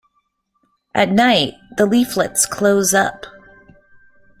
[0.95, 3.27] At night, the leaflets close up.